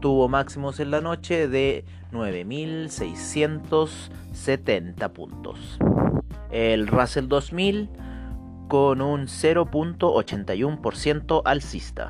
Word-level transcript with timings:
Tuvo 0.00 0.28
máximos 0.28 0.80
en 0.80 0.90
la 0.90 1.00
noche 1.00 1.48
de 1.48 1.86
9.670 2.12 5.10
puntos. 5.10 5.78
El 6.50 6.86
Russell 6.86 7.28
2000 7.28 7.88
con 8.68 9.00
un 9.00 9.26
0.81% 9.26 11.42
alcista. 11.44 12.08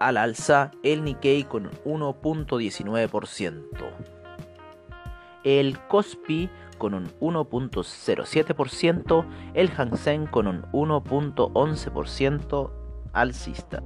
al 0.00 0.16
alza, 0.16 0.72
el 0.82 1.04
Nikkei 1.04 1.44
con 1.44 1.70
un 1.84 2.00
1.19%. 2.00 4.23
El 5.44 5.78
Kospi 5.88 6.50
con 6.78 6.94
un 6.94 7.08
1.07%, 7.20 9.26
el 9.54 9.70
Hang 9.70 9.96
Seng 9.96 10.26
con 10.26 10.46
un 10.46 10.62
1.11% 10.72 12.70
alcista. 13.12 13.82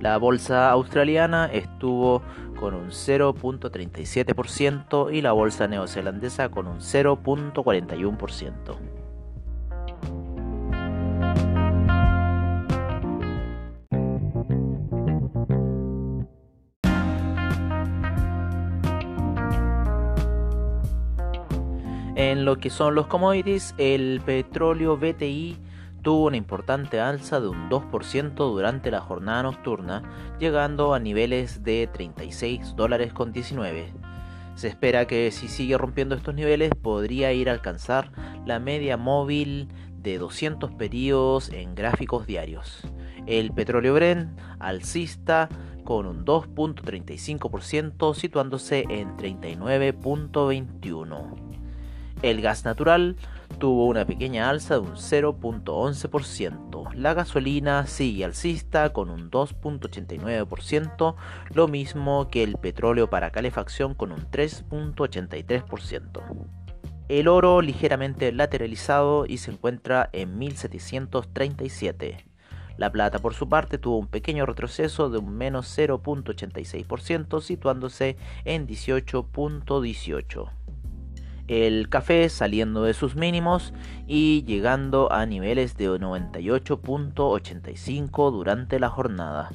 La 0.00 0.18
bolsa 0.18 0.70
australiana 0.70 1.46
estuvo 1.46 2.22
con 2.60 2.74
un 2.74 2.90
0.37% 2.90 5.12
y 5.12 5.22
la 5.22 5.32
bolsa 5.32 5.66
neozelandesa 5.66 6.50
con 6.50 6.68
un 6.68 6.78
0.41%. 6.78 8.97
En 22.18 22.44
lo 22.44 22.58
que 22.58 22.68
son 22.68 22.94
los 22.96 23.06
commodities, 23.06 23.76
el 23.78 24.20
petróleo 24.26 24.96
BTI 24.96 25.56
tuvo 26.02 26.26
una 26.26 26.36
importante 26.36 26.98
alza 26.98 27.40
de 27.40 27.46
un 27.46 27.70
2% 27.70 28.34
durante 28.34 28.90
la 28.90 29.00
jornada 29.00 29.44
nocturna, 29.44 30.02
llegando 30.40 30.94
a 30.94 30.98
niveles 30.98 31.62
de 31.62 31.86
36 31.86 32.74
dólares 32.74 33.12
con 33.12 33.32
19. 33.32 33.92
Se 34.56 34.66
espera 34.66 35.06
que 35.06 35.30
si 35.30 35.46
sigue 35.46 35.78
rompiendo 35.78 36.16
estos 36.16 36.34
niveles 36.34 36.72
podría 36.74 37.32
ir 37.32 37.48
a 37.48 37.52
alcanzar 37.52 38.10
la 38.44 38.58
media 38.58 38.96
móvil 38.96 39.68
de 40.02 40.18
200 40.18 40.72
periodos 40.72 41.50
en 41.50 41.76
gráficos 41.76 42.26
diarios. 42.26 42.82
El 43.26 43.52
petróleo 43.52 43.94
Brent 43.94 44.36
alcista 44.58 45.48
con 45.84 46.04
un 46.04 46.24
2.35% 46.24 48.12
situándose 48.16 48.86
en 48.88 49.16
39.21. 49.16 51.47
El 52.20 52.40
gas 52.42 52.64
natural 52.64 53.14
tuvo 53.60 53.86
una 53.86 54.04
pequeña 54.04 54.50
alza 54.50 54.74
de 54.74 54.80
un 54.80 54.96
0.11%. 54.96 56.92
La 56.94 57.14
gasolina 57.14 57.86
sigue 57.86 58.24
alcista 58.24 58.92
con 58.92 59.08
un 59.08 59.30
2.89%, 59.30 61.14
lo 61.54 61.68
mismo 61.68 62.26
que 62.28 62.42
el 62.42 62.56
petróleo 62.56 63.08
para 63.08 63.30
calefacción 63.30 63.94
con 63.94 64.10
un 64.10 64.28
3.83%. 64.30 66.22
El 67.08 67.28
oro 67.28 67.62
ligeramente 67.62 68.32
lateralizado 68.32 69.24
y 69.24 69.38
se 69.38 69.52
encuentra 69.52 70.10
en 70.12 70.38
1737. 70.38 72.26
La 72.78 72.90
plata 72.90 73.20
por 73.20 73.34
su 73.34 73.48
parte 73.48 73.78
tuvo 73.78 73.96
un 73.96 74.08
pequeño 74.08 74.44
retroceso 74.44 75.08
de 75.08 75.18
un 75.18 75.36
menos 75.36 75.78
0.86% 75.78 77.40
situándose 77.40 78.16
en 78.44 78.66
18.18 78.66 80.57
el 81.48 81.88
café 81.88 82.28
saliendo 82.28 82.84
de 82.84 82.94
sus 82.94 83.16
mínimos 83.16 83.72
y 84.06 84.44
llegando 84.44 85.10
a 85.10 85.26
niveles 85.26 85.76
de 85.76 85.88
98.85 85.88 88.30
durante 88.30 88.78
la 88.78 88.90
jornada. 88.90 89.50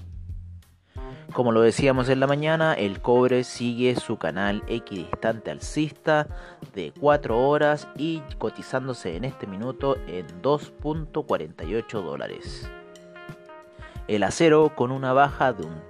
Como 1.32 1.52
lo 1.52 1.62
decíamos 1.62 2.10
en 2.10 2.20
la 2.20 2.28
mañana, 2.28 2.74
el 2.74 3.02
cobre 3.02 3.44
sigue 3.44 3.96
su 3.96 4.18
canal 4.18 4.64
equidistante 4.68 5.50
alcista 5.50 6.28
de 6.76 6.94
4 7.00 7.48
horas 7.48 7.88
y 7.98 8.22
cotizándose 8.38 9.16
en 9.16 9.24
este 9.24 9.48
minuto 9.48 9.98
en 10.08 10.28
2.48 10.44 12.04
dólares. 12.04 12.70
El 14.08 14.22
acero 14.24 14.74
con 14.76 14.92
una 14.92 15.14
baja 15.14 15.54
de 15.54 15.66
un 15.66 15.82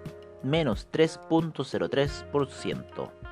menos 0.44 0.88
3.03%. 0.91 3.22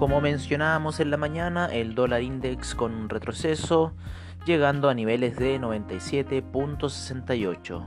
Como 0.00 0.20
mencionábamos 0.22 0.98
en 1.00 1.10
la 1.10 1.18
mañana, 1.18 1.66
el 1.66 1.94
dólar 1.94 2.22
index 2.22 2.74
con 2.74 2.94
un 2.94 3.10
retroceso 3.10 3.92
llegando 4.46 4.88
a 4.88 4.94
niveles 4.94 5.36
de 5.36 5.60
97.68. 5.60 7.82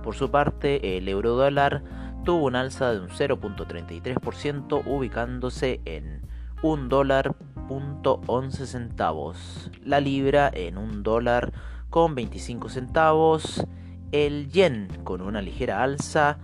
Por 0.00 0.14
su 0.14 0.30
parte, 0.30 0.96
el 0.96 1.08
euro 1.08 1.34
dólar 1.34 1.82
tuvo 2.24 2.44
un 2.44 2.54
alza 2.54 2.92
de 2.92 3.00
un 3.00 3.08
0.33% 3.08 4.82
ubicándose 4.86 5.80
en 5.86 6.24
1 6.62 6.88
dólar 6.88 7.34
11 7.68 8.66
centavos. 8.68 9.72
La 9.84 9.98
libra 9.98 10.52
en 10.54 10.78
1 10.78 11.02
dólar 11.02 11.52
con 11.90 12.14
25 12.14 12.68
centavos. 12.68 13.66
El 14.12 14.52
yen 14.52 14.86
con 15.02 15.20
una 15.20 15.42
ligera 15.42 15.82
alza 15.82 16.38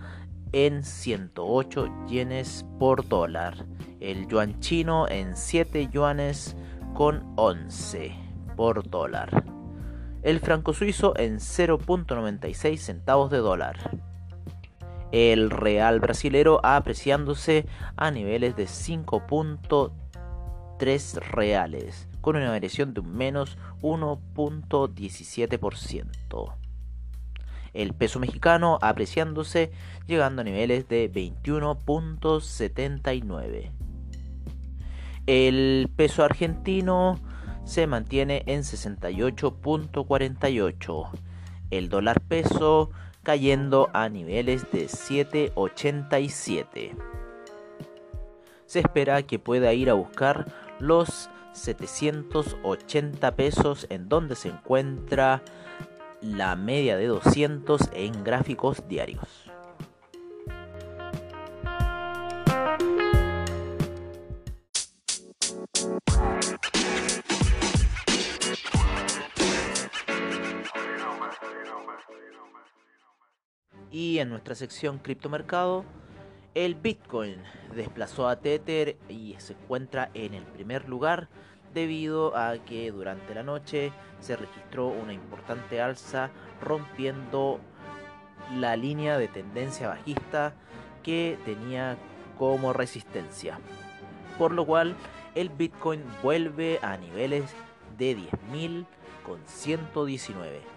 en 0.51 0.83
108 0.83 2.07
yenes 2.09 2.65
por 2.77 3.07
dólar 3.07 3.76
el 4.07 4.27
yuan 4.27 4.59
chino 4.61 5.07
en 5.09 5.35
7 5.35 5.89
yuanes 5.91 6.55
con 6.93 7.33
11 7.35 8.15
por 8.55 8.89
dólar. 8.89 9.43
El 10.23 10.39
franco 10.39 10.71
suizo 10.73 11.13
en 11.17 11.39
0.96 11.39 12.77
centavos 12.77 13.29
de 13.29 13.39
dólar. 13.39 13.99
El 15.11 15.49
real 15.49 15.99
brasilero 15.99 16.61
apreciándose 16.63 17.65
a 17.97 18.09
niveles 18.11 18.55
de 18.55 18.63
5.3 18.63 21.13
reales, 21.31 22.07
con 22.21 22.37
una 22.37 22.49
variación 22.49 22.93
de 22.93 23.01
un 23.01 23.13
menos 23.13 23.57
1.17%. 23.81 26.53
El 27.73 27.93
peso 27.93 28.19
mexicano 28.19 28.79
apreciándose 28.81 29.73
llegando 30.07 30.39
a 30.41 30.45
niveles 30.45 30.87
de 30.87 31.11
21.79. 31.11 33.76
El 35.27 35.91
peso 35.95 36.23
argentino 36.23 37.19
se 37.65 37.85
mantiene 37.85 38.41
en 38.45 38.61
68.48. 38.61 41.09
El 41.69 41.89
dólar 41.89 42.21
peso 42.21 42.89
cayendo 43.23 43.89
a 43.91 44.07
niveles 44.07 44.71
de 44.71 44.85
7.87. 44.85 46.95
Se 48.65 48.79
espera 48.79 49.21
que 49.23 49.37
pueda 49.37 49.73
ir 49.73 49.89
a 49.89 49.95
buscar 49.95 50.45
los 50.79 51.29
780 51.51 53.35
pesos 53.35 53.85
en 53.89 54.07
donde 54.07 54.35
se 54.35 54.47
encuentra 54.47 55.43
la 56.21 56.55
media 56.55 56.95
de 56.95 57.07
200 57.07 57.89
en 57.91 58.23
gráficos 58.23 58.87
diarios. 58.87 59.46
En 74.19 74.29
nuestra 74.29 74.55
sección 74.55 74.97
criptomercado, 74.97 75.85
el 76.55 76.73
Bitcoin 76.73 77.35
desplazó 77.75 78.27
a 78.27 78.39
Tether 78.39 78.97
y 79.07 79.35
se 79.37 79.53
encuentra 79.53 80.09
en 80.15 80.33
el 80.33 80.43
primer 80.43 80.89
lugar 80.89 81.29
debido 81.75 82.35
a 82.35 82.57
que 82.57 82.89
durante 82.91 83.35
la 83.35 83.43
noche 83.43 83.91
se 84.19 84.35
registró 84.35 84.87
una 84.87 85.13
importante 85.13 85.81
alza 85.81 86.31
rompiendo 86.63 87.59
la 88.55 88.75
línea 88.75 89.19
de 89.19 89.27
tendencia 89.27 89.87
bajista 89.87 90.55
que 91.03 91.37
tenía 91.45 91.95
como 92.39 92.73
resistencia. 92.73 93.59
Por 94.39 94.51
lo 94.51 94.65
cual 94.65 94.95
el 95.35 95.49
Bitcoin 95.49 96.01
vuelve 96.23 96.79
a 96.81 96.97
niveles 96.97 97.51
de 97.99 98.17
10.000 98.17 98.87
con 99.23 99.39
119 99.45 100.76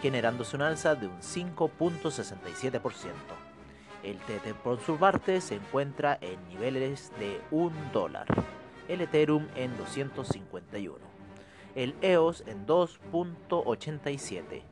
generándose 0.00 0.56
un 0.56 0.62
alza 0.62 0.94
de 0.94 1.06
un 1.06 1.20
5.67%. 1.20 3.12
El 4.02 4.16
Tether 4.18 4.54
por 4.54 4.80
su 4.80 4.96
parte 4.96 5.40
se 5.40 5.54
encuentra 5.56 6.18
en 6.20 6.46
niveles 6.48 7.12
de 7.18 7.40
1 7.50 7.74
dólar, 7.92 8.26
el 8.86 9.00
Ethereum 9.00 9.48
en 9.56 9.76
251, 9.76 10.98
el 11.74 11.96
EOS 12.00 12.44
en 12.46 12.64
2.87, 12.66 14.62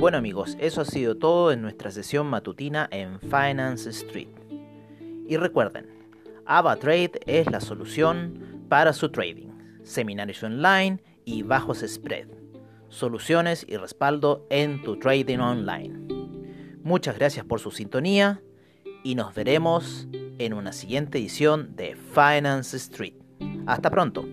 Bueno 0.00 0.16
amigos, 0.16 0.56
eso 0.58 0.80
ha 0.80 0.86
sido 0.86 1.18
todo 1.18 1.52
en 1.52 1.60
nuestra 1.60 1.90
sesión 1.90 2.26
matutina 2.26 2.88
en 2.90 3.20
Finance 3.20 3.90
Street. 3.90 4.39
Y 5.30 5.36
recuerden, 5.36 5.86
AvaTrade 6.44 7.20
es 7.24 7.48
la 7.48 7.60
solución 7.60 8.64
para 8.68 8.92
su 8.92 9.10
trading, 9.10 9.52
seminarios 9.84 10.42
online 10.42 11.00
y 11.24 11.44
bajos 11.44 11.84
spread, 11.86 12.26
soluciones 12.88 13.64
y 13.68 13.76
respaldo 13.76 14.44
en 14.50 14.82
tu 14.82 14.98
trading 14.98 15.38
online. 15.38 16.00
Muchas 16.82 17.16
gracias 17.16 17.46
por 17.46 17.60
su 17.60 17.70
sintonía 17.70 18.42
y 19.04 19.14
nos 19.14 19.32
veremos 19.32 20.08
en 20.38 20.52
una 20.52 20.72
siguiente 20.72 21.18
edición 21.18 21.76
de 21.76 21.94
Finance 21.94 22.76
Street. 22.76 23.14
Hasta 23.66 23.88
pronto. 23.88 24.26